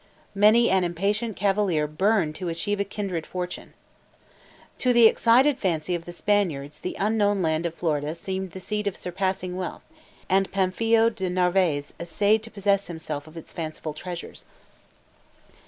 Many 0.33 0.71
an 0.71 0.83
impatient 0.83 1.35
cavalier 1.35 1.85
burned 1.85 2.33
to 2.37 2.49
achieve 2.49 2.79
a 2.79 2.83
kindred 2.83 3.23
fortune. 3.23 3.73
To 4.79 4.93
the 4.93 5.05
excited 5.05 5.59
fancy 5.59 5.93
of 5.93 6.05
the 6.05 6.11
Spaniards 6.11 6.79
the 6.79 6.95
unknown 6.97 7.43
land 7.43 7.67
of 7.67 7.75
Florida 7.75 8.15
seemed 8.15 8.49
the 8.53 8.59
seat 8.59 8.87
of 8.87 8.97
surpassing 8.97 9.55
wealth, 9.57 9.83
and 10.27 10.51
Pamphilo 10.51 11.11
de 11.11 11.29
Narvaez 11.29 11.93
essayed 11.99 12.41
to 12.41 12.49
possess 12.49 12.87
himself 12.87 13.27
of 13.27 13.37
its 13.37 13.53
fancied 13.53 13.95
treasures. 13.95 14.43